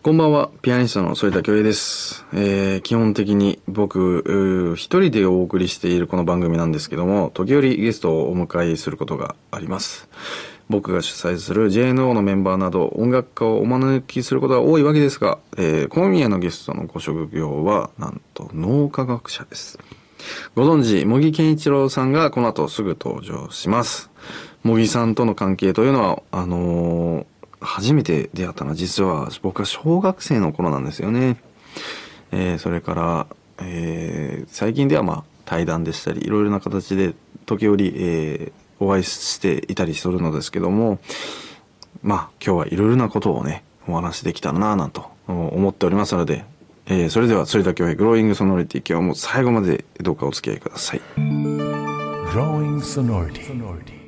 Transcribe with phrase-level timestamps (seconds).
[0.00, 2.24] こんばんは、ピアニストの反田恭平です。
[2.32, 10.08] えー基本的に僕、一人でお送りしているこの番組なんですけども、時折ゲストをお迎えすることがあります。
[10.68, 19.80] 僕が主催する JNO のメンバーなど音楽家をお招きすることが多いわけですが、えー今夜のゲストのご職業は、なんと脳科学者です。
[20.54, 24.10] ご存知、茂木健一郎さんがこの後すぐ登場します。
[24.62, 27.26] 茂木さんとの関係というのは、あのー
[27.60, 31.36] 初めて出会ったのは実は僕は小学生の頃なんですよね。
[32.32, 33.26] えーそれから、
[33.60, 37.14] えー最近ではまあ対談でしたり、いろいろな形で
[37.46, 41.00] 時折、えーお会いしていたりするのですけども、
[42.02, 46.44] まあ今日はいろいろなことをね、お話できたらなぁなんと思っておりますので、
[46.86, 51.00] えーそれでは、反田恭平グローイングソノリティ今日も最後までどうかお付き合いください。
[51.16, 54.07] Growing sonority.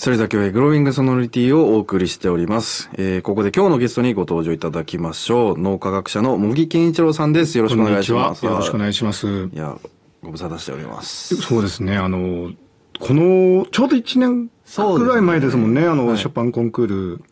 [0.00, 2.88] それでは今日はグローイングソノリティをお送りしております。
[2.92, 5.58] えーここで今日のゲストにご登場いただきましょう。
[5.58, 7.58] 脳科学者の茂木健一郎さんです。
[7.58, 8.44] よろしくお願いします。
[8.46, 9.26] よろしくお願いします。
[9.52, 9.76] いや、
[10.22, 11.34] ご無沙汰しております。
[11.38, 12.52] そうですね、あの、
[13.00, 17.24] この、ちょうど1年くらい前ですもんね、あの、はいショパンコンクール。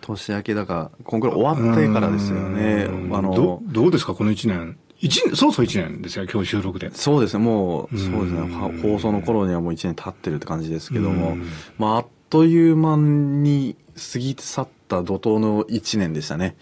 [0.00, 3.08] 年明けだから、コンクール終わってからですよねう。
[3.08, 4.78] んあのど、どうですか、この1年？
[5.02, 6.90] 一年、そうそう1年ですよ、今日収録で。
[6.94, 13.76] そうですね、もう、そうですね、放送の頃にはもう1年経ってるって感じですけどもうん、まあ、あっという間に
[14.12, 16.56] 過ぎ去った怒涛の1年でしたね。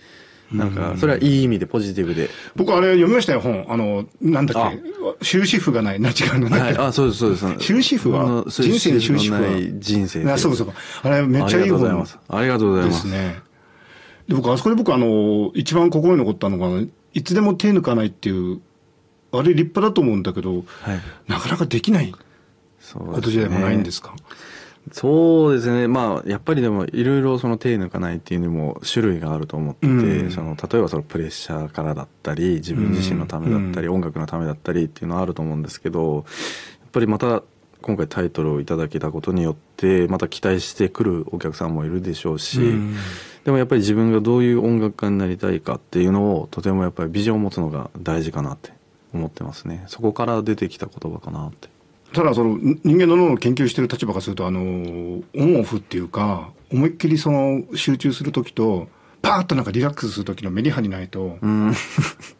[0.52, 2.28] なんか、それはいい意味でポジティブで。
[2.56, 3.66] 僕、あれ読みましたよ、本。
[3.68, 6.00] あの、なんだっけ、終止符がない。
[6.00, 7.56] な、違うの、なんはい、あ、そうです、そうです。
[7.58, 8.44] 終止符は？
[8.48, 10.72] 人生に終止符ない人生けあ、そうかそうか。
[11.02, 12.18] あれ、めっちゃいいありがとうござい本ます。
[12.28, 13.08] ありがとうございでますす。
[13.08, 13.42] ね。
[14.28, 18.60] で、僕、あそこで僕、あの、一番心に残ったのが、いつでも手抜かないっていう、
[19.32, 20.64] あれ立派だと思うんだけど、はい。
[21.28, 22.14] なかなかできない
[22.80, 24.14] そうですねことじゃないんですか？
[24.92, 25.88] そうですね。
[25.88, 37.42] まあ、やっぱりでも、いろいろその手抜かないっていうにも種類があると思ってて、うんその、例えばそのプレッシャーからだったり、自分自身のためだったり、うん音楽のためだったりっていうのはあると思うんですけど、やっぱりまた、
[37.82, 42.96] 今回タイトルをいただけたことによって、また期待してくるお客さんもいるでしょうし、うん
[43.44, 48.72] でもやっぱり自分がどういう音楽家になりたいかっていうのを、とてもやっぱりビジョンを持つのが大事かなって
[49.14, 49.84] 思ってますね。
[49.86, 51.68] そこから出てきた言葉かなって。
[52.12, 58.88] ただその人間の脳を研究してる立場からするとあのオンオフっていうか思いっきりその集中する時と
[59.22, 61.72] パーッとなんかリラックスする時のメリハリないとうん。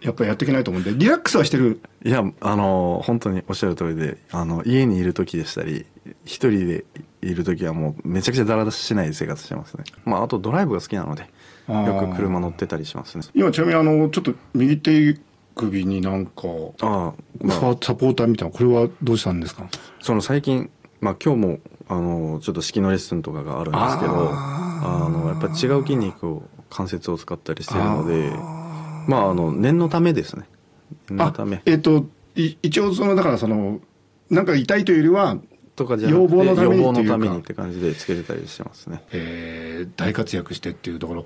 [0.01, 5.85] やっぱりやっていけないと思うんでリラックスはしてるいや、あの、本当におっしゃる通りで、あの、家にいる時でしたり、
[6.25, 6.85] 一人で
[7.23, 9.85] いる時はもうめちゃくちゃダラダラしない生活してますね。
[10.05, 11.29] まあ、あとドライブが好きなので、
[11.69, 13.25] よく車乗ってたりしますね。
[13.35, 15.19] 今ちなみにあのちょっと右手
[15.55, 16.43] 首になんか
[16.81, 19.69] ああ、まあ、ササポーターみたいなこれはどうしたんですか？
[20.01, 20.71] その最近、
[21.01, 21.59] まあ今日も、
[21.89, 28.31] あの、ちょっと式のレッスンとかがあるんですけど、あの、やっぱり違う筋肉を、関節を使ったりしてるので、
[29.09, 30.45] まあ、あの、念のためですね。
[31.09, 31.61] 念のあため。
[31.67, 32.07] えっ、と
[32.37, 33.81] い一応そのだからその
[34.31, 35.37] なんか痛いというよりは
[35.81, 36.45] とかじゃなくて予防
[36.93, 39.03] のためにって感じでつけてたりしてますね。
[39.13, 41.25] えー大活躍してっていうところ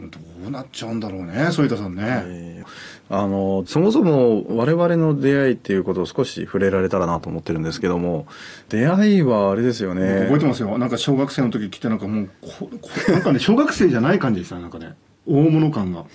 [0.00, 0.18] ど
[0.48, 8.26] うなっちゃうんだろうね反田さんね、えーあのそもそも我々の出会いっていうことを少し触れられたらなと思ってるんですけども
[8.70, 10.22] 出会いはあれですよね。
[10.22, 10.78] 覚えてますよ。
[10.78, 14.94] なんか小学生の時来てなんかもうここなんかね小学生じゃない感じでしたねなんかね。
[15.26, 16.06] 大物感が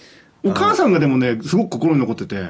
[0.43, 2.47] お母さんがでもねすごく心に残ってて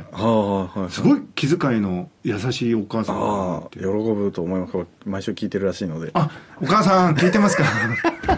[0.89, 4.73] すごい気遣いの優しいお母さん喜ぶと思います。
[5.05, 6.11] 毎週聞いてるらしいので。
[6.13, 6.29] あ
[6.61, 7.63] お母さん聞いてますか？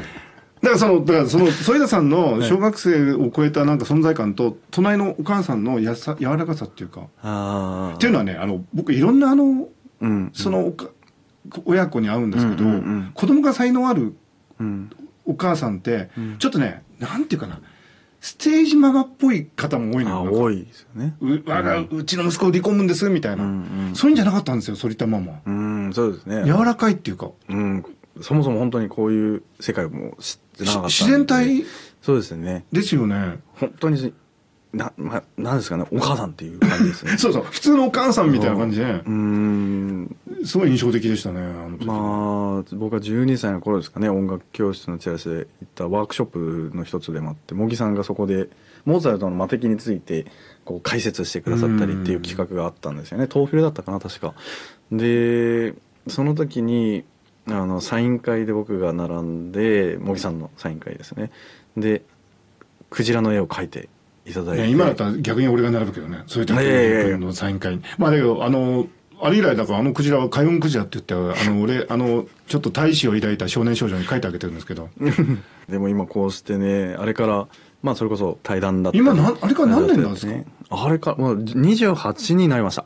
[0.61, 7.95] だからそのだからその反田さんの小学生を超えたなんか存在感と隣のお母さんのやさ柔らかさっていうかああ。
[7.95, 9.67] っていうのはねあの僕いろんなあの
[10.01, 10.29] うん。
[10.33, 10.85] そのおか
[11.65, 14.13] 親子に会うんですけど、うんうんうん子供が才能ある
[14.59, 14.89] うん。
[15.25, 16.09] お母さんって、
[16.39, 17.59] ちょっとねなんていうかな
[18.21, 21.15] ステージママっぽい方も多いのよ多いですよね。
[21.21, 23.49] う我がうちの息子を離婚むんですみたいな、うん
[23.89, 23.95] うん。
[23.95, 26.43] そういうんじゃなかったんですよ反田ママうんそうですね。
[26.45, 27.31] 柔らかいっていうか。
[27.49, 27.83] うん。
[28.21, 31.65] そもそも本当にこういう世界も知ってなかった自然体？
[32.03, 32.63] そうですね。
[32.71, 33.39] ですよね。
[33.55, 34.13] 本当に
[34.73, 37.17] な、ま、なんですかねお母さんっていう感じですね。
[37.19, 37.43] そうそう。
[37.43, 38.83] 普通のお母さんみたいな感じで。
[38.83, 39.80] うーん
[40.45, 41.41] すごい印象的でしたね
[41.85, 48.49] まあ僕は12歳の頃ですかね音楽教室のチラシで行ったワークショップの一つでもあって茂木さんがそこで
[48.85, 50.25] モーツァルトの魔笛について
[50.65, 53.27] こう解説してくださったりっていう企画があったんですよね。
[53.31, 54.33] 東フィルだったかな確か。
[54.91, 55.73] で
[56.07, 57.03] その時に
[57.47, 61.31] あのサイン会で僕が並んで茂木さんのサイン会ですね。
[61.77, 62.03] で
[62.89, 63.89] クジラの絵を描いて
[64.25, 66.23] いただいて、ね今だったら逆に俺が並ぶけどね。
[66.27, 67.75] そういったいやいやいやのサイン会。
[67.75, 68.87] にまあだけどあの
[69.21, 74.89] あれ以来だからあのクジラは海運クジラって言ってあの俺 あのちょっと大志を抱いた少年少女に書いてあげてるんですけど。
[75.69, 77.47] でも今こうしてねあれから
[77.81, 79.03] まあそれこそ対談だったり。
[79.03, 80.31] 今なんあれから何年なんですか？
[80.33, 82.85] ねあれからもう28になりました。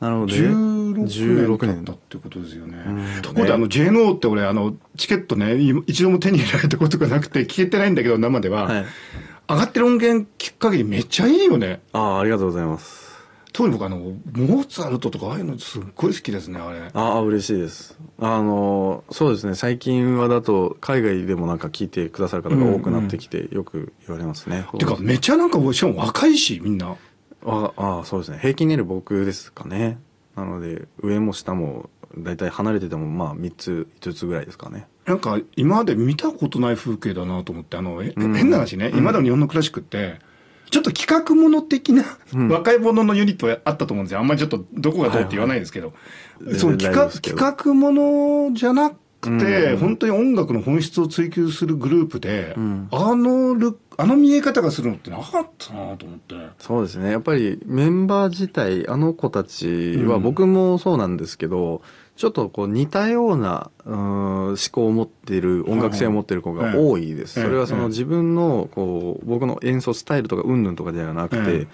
[0.00, 2.76] なるほど16 16年年だってことですよね。
[2.86, 3.22] うん。
[3.22, 8.84] ところであの JNO って俺あのチケットねい一度も手に入れられたことがなくて聞けてないんだけど生では、はい。
[9.48, 11.80] 上がってる音源聞く限りめっちゃいいよね。
[11.92, 13.13] ああありがとうございます
[13.54, 16.90] 特に僕あのモーツァルトとかああいうのすっごい好きですねあれ。
[16.92, 17.96] ああ嬉しいです。
[18.18, 19.54] あのそうですね。
[19.54, 26.96] 最近はだと海外でもなんか聞いてくださる方が多くなってきてよく言われますね、てかめっちゃなんかしかも若いしみんな。
[27.46, 28.38] ああそうですね。
[28.40, 29.98] 平均年齢僕ですかね。
[30.34, 34.88] なので上も下も大体離れててもまあ3つ5つぐらいですかね。
[35.06, 38.34] なんか今まで見たことない風景だなと思ってあの、えうん。
[38.34, 40.18] 変な話ね、今までの日本のクラシックって
[40.74, 42.02] ちょっと企画もの的な、
[42.34, 42.48] うん。
[42.48, 44.18] 若い者のユニットがあったと思うんですよ。
[44.18, 45.92] あんまりちょっとどこがどうって言わないですけど、は
[46.52, 49.78] いその企画企画ものじゃなくて、うん。
[49.78, 52.88] 本当に音楽の本質を追求するグループで、うん。
[52.90, 56.34] あのルあの見え方がするのってなかったなと思って。
[56.58, 57.12] そうですね。
[57.12, 60.22] やっぱりメンバー自体あの子たちはうん。
[60.24, 61.82] 僕もそうなんですけど、
[62.16, 67.48] ちょっとこう似たようなうーん思考を持っている音楽性を持っている子が多いです、はい。
[67.48, 71.66] それはそええの自分のこう僕の演奏スタイルとか云々とかではなくて、え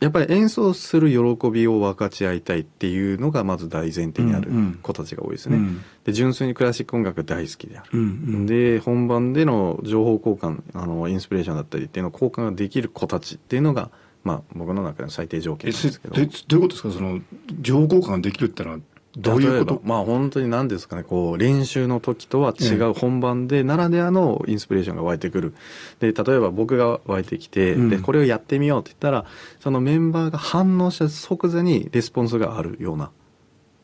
[0.00, 4.78] やっぱり演奏する喜びを分かち合いたいっていうのがまず大前提にあるうんうん。
[4.80, 5.82] 子たちが多いですね、うん。
[6.04, 8.46] で純粋にクラシック音楽が大好きである、うんうん。
[8.46, 13.90] で本番での情報交換あのインスピレーションだったりっていうのを交換ができる子たちっていうのが、
[14.24, 16.14] まあ、僕の中での最低条件ですけど。
[16.14, 16.90] でどういうことですか？
[16.92, 17.20] その
[17.60, 18.78] 情報交換ができるってのは
[19.16, 19.82] どういうこと？
[19.84, 25.54] まあ本当に何ですかねこう練習の時とは違えう本番でならではのインスピレーションが湧いてくる。
[25.98, 27.90] で例えば僕が湧いてきて、うん。
[27.90, 29.24] でこれをやってみようって言ったら
[29.58, 33.10] そのメンバーが反応した即座にレスポンスがあるような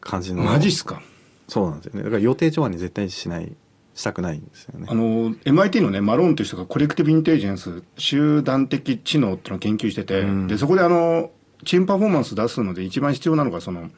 [0.00, 0.44] 感じの。
[0.44, 1.02] マジっすか？
[1.48, 2.04] そうなんですよね。
[2.04, 3.52] だから予定調和に絶対しない
[3.94, 4.86] したくないんですよね。
[4.88, 10.46] あの MIT のねマローンという人がコレクティブインテリジェンス集団的知能っていうのを研究してて、うん。
[10.46, 11.30] でそこであの
[11.64, 13.90] チームパフォーマンス出すので一番必要なのがその、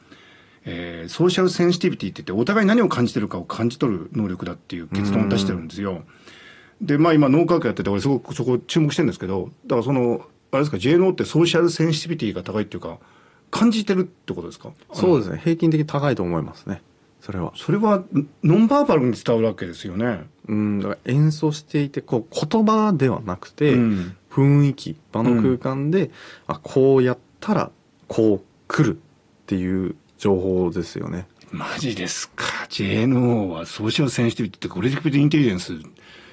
[0.65, 6.03] えーソーシャルセンシティビティって言ってお互い何を感じてるかを感じ取る能力だっていう結論を出してるんですよ。
[6.81, 12.99] でまあ今脳科学やってて俺すごくそこ注目してるんですけどだからそのあれですか JNO ってソーシャルセンシティビティが高いっていうか
[13.51, 14.71] 感じてるってことですか？
[14.93, 15.41] そうですね。
[15.43, 16.81] 平均的に高いと思いますね。
[17.21, 17.51] それは。
[17.55, 18.03] それは
[18.43, 20.25] ノンバーバルに伝わるわけですよね。
[20.47, 20.79] うん。
[20.79, 24.15] だから演奏していてこう言葉ではなくて、うん。
[24.31, 26.11] 雰囲気場の空間で、
[26.47, 27.71] あこうやったら
[28.07, 28.99] こう来るっ
[29.47, 31.27] ていう情報ですよね。
[31.51, 32.45] マジですか。
[32.69, 35.73] JNO はソーシャルセンシティビティってコレクティブインテリジェンス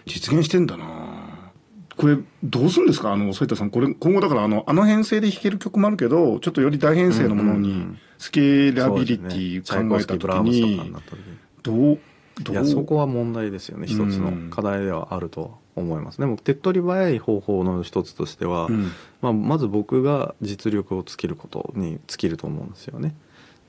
[0.04, 1.52] 実現してんだな。
[1.96, 3.12] これどうするんですか？
[3.12, 3.70] あの、添田さん。
[3.70, 11.18] これ今後だからあの、あの編成で弾ける曲もあるけど、ちょっとより大編成のものにスケーラビリティ考えたとかにになった時。
[11.62, 11.98] どう、
[12.42, 13.86] どいうやそこは問題ですよね。
[13.86, 16.18] 一つの課題ではあるとは思います。
[16.18, 18.90] でも手っ取り早い方法の一つとしては、うん。
[19.22, 23.14] まあ、まず僕が実力をつけることに尽きると思うんですよね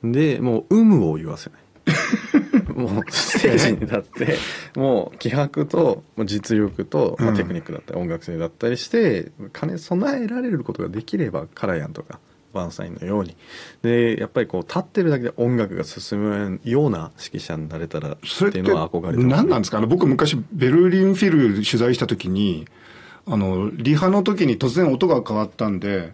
[0.03, 1.59] でもう有無を言わせない。
[2.77, 4.37] もうステージに立って
[4.75, 12.19] もう気迫と実力と、まあ、うんテクニックだったり音楽性だったりして金備えられることができればカラヤンとか
[12.53, 13.35] バーンスタインのように。
[13.81, 18.17] でやっぱりこう立ってるだけで音楽が進むような指揮者になれたらっ
[18.51, 19.77] ていうのは憧れてます何なんですか？
[19.77, 22.67] あの僕昔ベルリンフィル取材した時に、
[23.25, 26.13] あの、リハの時に突然音が変わったんで、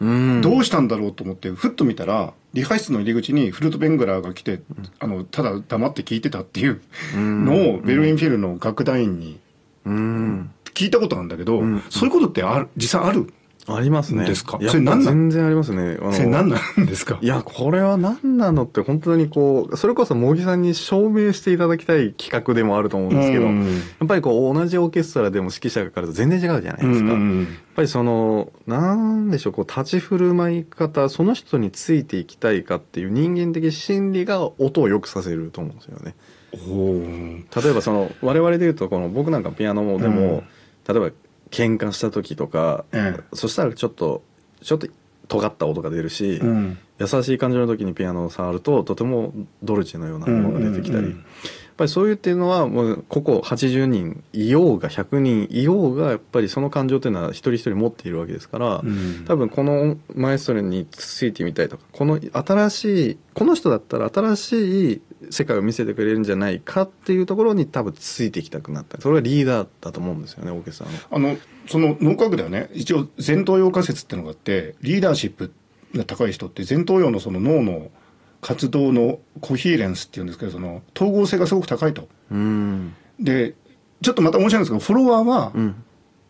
[0.00, 0.40] うん。
[0.42, 4.62] どうしたんだろうと思って、ふっと見たら、リハ室の入り口にフルート・ベングラーが来て、
[5.00, 6.80] あの、ただ黙って聞いてたっていう
[7.14, 9.40] のを、ベルリンフィルの楽団員に
[9.84, 10.50] うん。
[10.72, 11.82] 聞いたことなんだけど、うん。
[11.90, 13.32] そういうことってある、実際ある？
[13.66, 14.26] ありますね。
[14.26, 14.58] ですか？
[14.68, 15.30] それ何なん？
[15.30, 15.96] 全然ありますね。
[16.00, 17.18] あのそれ何なんですか？
[17.22, 23.64] いや、これは何なのって本当にこう、それこそ茂木さんに証明していただきたい企画でもあると思うんですけど、うん。
[23.64, 27.06] やっぱりこう同じオーケストラでも指揮者がかかると全然違うじゃないですか。
[27.08, 36.14] やっうんぱりその、なんでしょう、こう立ち振る舞い方、その人についていきたいかっていう人間的心理が音を良くさせると思うんですよね。
[36.54, 40.44] 例えばその、我々で言うとこの僕なんかピアノもでも、
[40.86, 41.10] 例えば
[41.54, 44.22] 喧嘩した時とか、えそしたらちょっと、
[44.60, 44.88] ちょっと
[45.28, 46.78] 尖った音が出るし、えうん。
[46.98, 49.32] 優しい感じの時にピアノを触るととても
[49.64, 51.24] ドルチェのようなものが出てきたり、うんうんうん
[51.76, 59.24] ぱりそういうっていうのはもうここ80人いようが100人いようがやっぱりその感情っていうのは一人一人持っているわけですから、うん。
[59.26, 69.00] 多分このマエストロについてみたいとかこの新しいこの人だったら新しい世界を見せてくれるんじゃないかっていうところに多分ついていきたくなった。
[69.00, 70.98] それがリーダーだと思うんですよねオーケストラの。
[71.10, 75.52] あの、その脳科学ではね、一応前頭葉仮説っていうのがあって、リーダーシップ
[75.94, 77.90] が高い人って前頭葉のその脳の
[78.46, 82.08] 活動のコヒーレンスっていうんですけどその統合性がすごく高いと。
[82.30, 82.94] うん。
[83.18, 83.54] で
[84.02, 85.74] ちょっとまた面白いんですけどフォロワーはうん。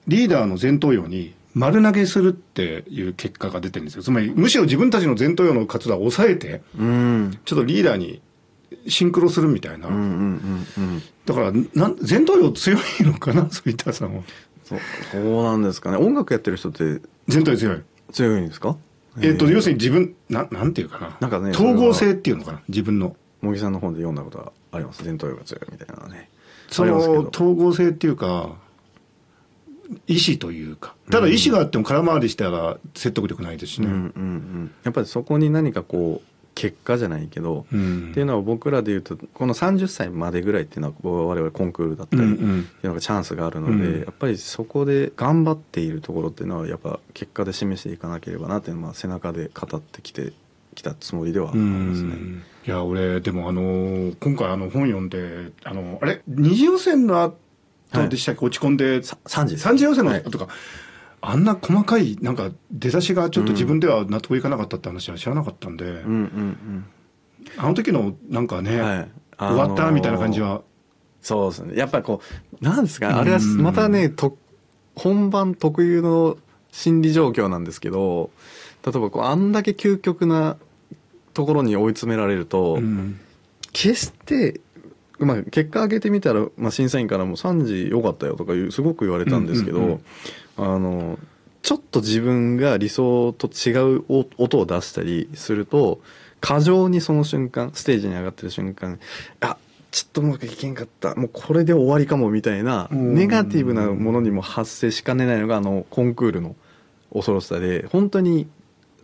[0.06, 4.04] リーダーの前頭葉に丸投げするっていう結果が出てるんですよ。
[4.04, 7.38] つまりむしろ自分たちの前頭葉の活動を抑えてうん。
[7.44, 8.22] ちょっとリーダーに
[8.86, 11.02] シンクロするみたいな、うんうんうんうん。
[11.26, 13.48] だからなん前頭葉強いのかな？
[13.50, 14.22] そういったさんは。
[14.64, 14.78] そう
[15.10, 15.96] そうなんですかね。
[15.96, 16.84] 音楽やってる人って
[17.26, 17.82] 前頭葉強い。
[18.12, 18.76] 強いんですか？
[19.20, 21.16] えっと、ー要するに自分、ななんていうかな。
[21.20, 23.16] なんかね統合性っていうのかな、自分の。
[23.44, 26.30] 茂木さんの本で読んだことがあります前頭葉が強いみたいなのね
[26.70, 28.56] その統合性っていうか、
[30.08, 30.94] 意志というか。
[31.10, 33.86] ただ意志があっても空回りしたら説得力ないですしね。
[33.86, 38.08] うんうんうんやっぱりそこに何かこう結果じゃないけど、うん。
[38.10, 40.94] っていうのは僕らでいうとこの30歳までぐらいっていうのは
[41.26, 42.44] 我々コンクールだったりうんってい
[42.84, 44.00] うのがチャンスがあるので、うん。
[44.00, 50.32] やっぱりそこで頑張っているところっていうのはやっぱ結果で示していかなければなっていうのはまあ背中で語ってきて
[50.74, 52.08] きたつもりではあうりますね。
[52.14, 52.42] ん。
[52.66, 56.22] いや、俺、でもあの、今回あの本読んで、あの、あれ？
[56.26, 60.20] 二次予選の後でしたっけ、落ち込んで、さ3時三次予選のはい。
[60.20, 60.48] 後とか、
[61.26, 66.86] あんな細かい、なんか出だしがちょっと自分では納得いかなかったって話は知らなかったんで、うんうん
[67.58, 69.08] あの時のなんかね、うんはい。
[69.38, 70.62] 終わったみたいな感じあのーは、
[71.20, 71.76] そうですね。
[71.76, 72.20] やっぱりこ
[72.60, 74.36] うなんですかあれはうんまたねと
[74.96, 76.38] 本番特有の
[76.72, 78.30] 心理状況なんですけど
[78.84, 80.56] 例えばこうあんだけ究極な
[81.34, 83.20] ところに追い詰められると、うん。
[83.72, 84.60] 決して、
[85.18, 90.04] まあ、結果上げてみたら、まあ、審査員からも3時良かったよとかいうすごく言われたんですけど、うんうん
[90.56, 91.18] あの
[91.62, 96.00] ちょっと自分が理想と違うお音を出したりすると
[96.40, 99.00] 過剰にその瞬間ステージに上がってる瞬間
[99.40, 99.56] あ
[99.90, 106.54] ちょっとうまくいけんかったもうこれで終わりかもみたいなうんネガティブなものにも発生しかねないのがあのコンクールの
[107.12, 108.48] 恐ろしさで本当に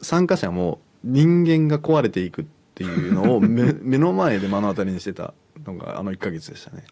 [0.03, 5.33] 参加者も人間が壊れていくっていうのを目 目の前で目の当たりにしてた
[5.65, 6.85] のがあの1ヶ月でしたね。